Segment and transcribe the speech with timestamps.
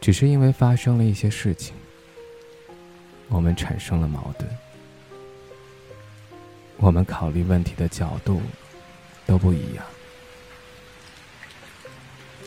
[0.00, 1.74] 只是因为发生了一些事情，
[3.28, 4.50] 我们产生了矛盾。
[6.78, 8.40] 我们考虑问题的角度
[9.26, 9.84] 都不一样，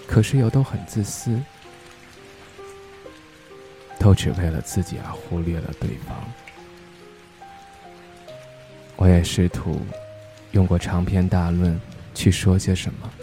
[0.07, 1.39] 可是又都很自私，
[3.99, 6.17] 都只为了自己而忽略了对方。
[8.95, 9.79] 我也试图
[10.53, 11.79] 用过长篇大论
[12.15, 13.13] 去说些什么。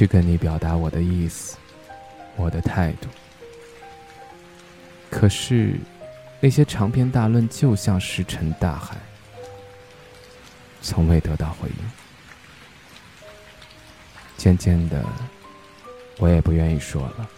[0.00, 1.58] 去跟你表达我的意思，
[2.34, 3.08] 我的态度。
[5.10, 5.78] 可是，
[6.40, 8.96] 那些长篇大论就像石沉大海，
[10.80, 11.90] 从未得到回应。
[14.38, 15.04] 渐渐的，
[16.16, 17.28] 我也不愿意说了。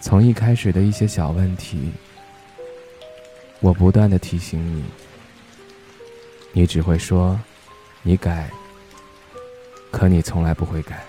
[0.00, 1.90] 从一开始的一些小问题，
[3.58, 4.84] 我不断的提醒你，
[6.52, 7.36] 你只会说
[8.04, 8.48] ：“你改。”
[9.94, 11.04] 可你从来不会改，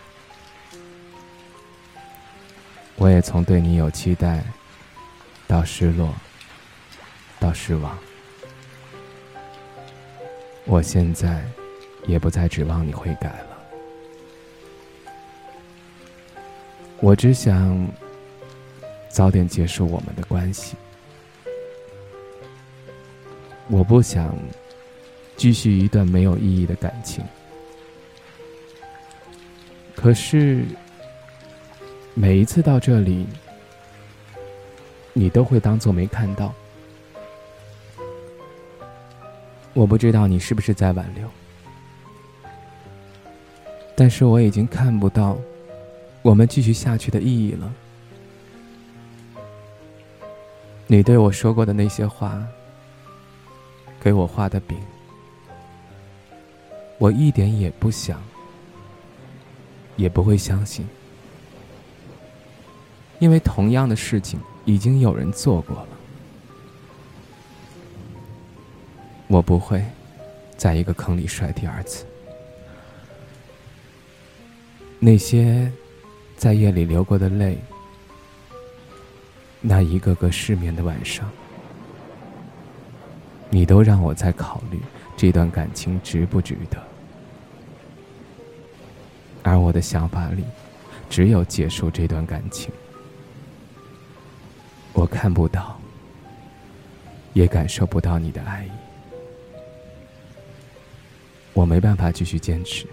[2.97, 4.43] 我也从对你有期待，
[5.47, 6.13] 到失落，
[7.39, 7.97] 到失望。
[10.65, 11.43] 我现在
[12.05, 13.57] 也不再指望你会改了，
[16.99, 17.87] 我只想
[19.09, 20.75] 早点结束我们的关系。
[23.67, 24.37] 我不想
[25.35, 27.25] 继续一段没有意义的感情。
[29.95, 30.63] 可是，
[32.13, 33.25] 每一次到这里，
[35.13, 36.53] 你都会当做没看到。
[39.73, 41.27] 我不知道你是不是在挽留，
[43.95, 45.37] 但是我已经看不到
[46.21, 47.73] 我们继续下去的意义了。
[50.87, 52.41] 你对我说过的那些话，
[53.99, 54.77] 给我画的饼，
[56.99, 58.21] 我一点也不想。
[59.95, 60.85] 也不会相信，
[63.19, 65.87] 因为同样的事情已经有人做过了。
[69.27, 69.83] 我不会
[70.55, 72.05] 在一个坑里摔第二次。
[74.99, 75.71] 那些
[76.37, 77.57] 在夜里流过的泪，
[79.61, 81.29] 那一个个失眠的晚上，
[83.49, 84.79] 你都让我在考虑
[85.17, 86.94] 这段感情值不值得。
[89.45, 90.43] 而我的想法里，
[91.07, 92.73] 只有结束这段感情。
[94.91, 95.79] 我看不到，
[97.33, 98.71] 也感受不到你的爱意，
[101.53, 102.87] 我没办法继续坚持，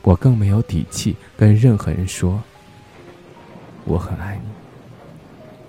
[0.00, 2.42] 我更没有底气跟任何人说
[3.84, 4.48] 我很爱你，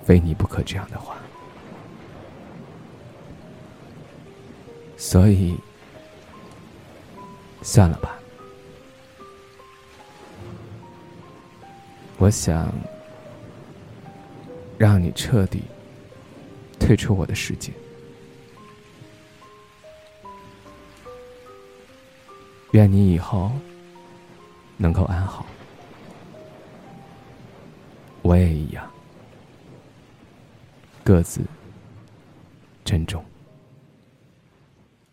[0.05, 1.17] 非你不可这样的话。
[4.95, 5.57] 所以，
[7.61, 8.16] 算了吧。
[12.17, 12.73] 我想
[14.77, 15.61] 让你彻底
[16.79, 17.71] 退出我的世界。
[22.71, 23.51] 愿你以后
[24.77, 25.45] 能够安好，
[28.23, 28.91] 我也一样，
[31.03, 31.41] 各自
[32.83, 33.23] 珍重。